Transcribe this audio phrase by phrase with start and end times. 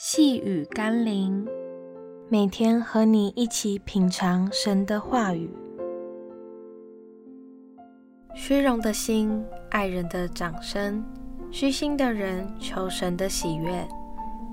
[0.00, 1.44] 细雨甘霖，
[2.28, 5.50] 每天和你一起品尝神的话语。
[8.32, 11.04] 虚荣的心爱人的掌声，
[11.50, 13.84] 虚心的人求神的喜悦。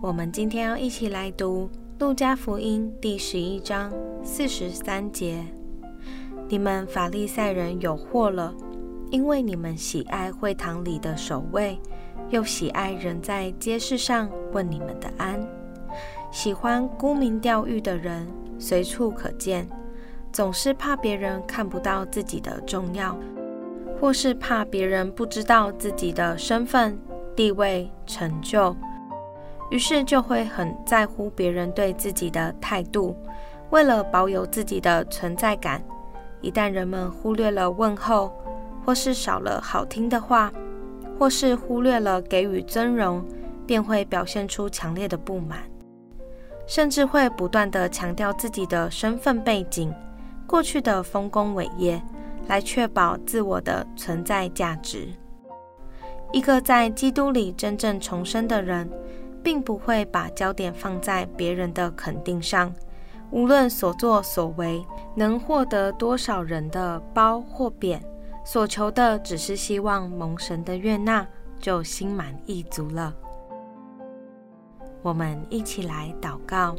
[0.00, 1.68] 我们今天要一起来读
[1.98, 5.44] 路加福音第十一章四十三节：
[6.48, 8.54] 你们法利赛人有祸了，
[9.10, 11.76] 因为你们喜爱会堂里的守卫。
[12.32, 15.38] 又喜爱人在街市上问你们的安，
[16.30, 18.26] 喜欢沽名钓誉的人
[18.58, 19.68] 随处可见，
[20.32, 23.14] 总是怕别人看不到自己的重要，
[24.00, 26.98] 或是怕别人不知道自己的身份、
[27.36, 28.74] 地位、成就，
[29.70, 33.14] 于是就会很在乎别人对自己的态度。
[33.68, 35.84] 为了保有自己的存在感，
[36.40, 38.32] 一旦人们忽略了问候，
[38.86, 40.50] 或是少了好听的话，
[41.22, 43.24] 或是忽略了给予尊荣，
[43.64, 45.60] 便会表现出强烈的不满，
[46.66, 49.94] 甚至会不断地强调自己的身份背景、
[50.48, 52.02] 过去的丰功伟业，
[52.48, 55.10] 来确保自我的存在价值。
[56.32, 58.90] 一个在基督里真正重生的人，
[59.44, 62.74] 并不会把焦点放在别人的肯定上，
[63.30, 68.02] 无论所作所为能获得多少人的褒或贬。
[68.44, 71.26] 所求的只是希望蒙神的悦纳，
[71.60, 73.14] 就心满意足了。
[75.00, 76.76] 我们一起来祷告：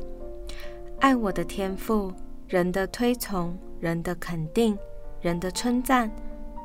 [1.00, 2.14] 爱我的天父，
[2.48, 4.78] 人的推崇、人的肯定、
[5.22, 6.12] 人的称赞、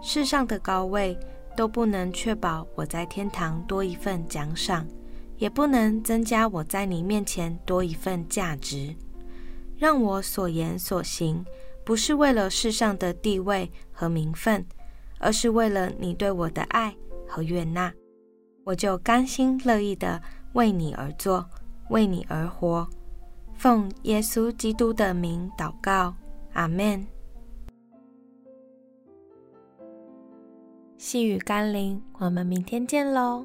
[0.02, 1.18] 世上的高位，
[1.56, 4.86] 都不能确保我在天堂多一份奖赏，
[5.36, 8.94] 也不能增加我在你面前多一份价值。
[9.76, 11.44] 让我所言所行，
[11.84, 14.66] 不是为了世上的地位和名分。
[15.18, 16.94] 而是为了你对我的爱
[17.26, 17.92] 和悦纳，
[18.64, 21.48] 我就甘心乐意的为你而做，
[21.90, 22.88] 为你而活。
[23.54, 26.14] 奉耶稣基督的名祷告，
[26.52, 27.06] 阿门。
[30.96, 33.44] 细雨甘霖，我们明天见喽。